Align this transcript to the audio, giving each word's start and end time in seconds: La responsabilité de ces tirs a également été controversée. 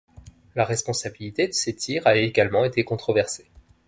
La 0.55 0.65
responsabilité 0.65 1.47
de 1.47 1.51
ces 1.53 1.75
tirs 1.75 2.07
a 2.07 2.15
également 2.15 2.65
été 2.65 2.83
controversée. 2.83 3.45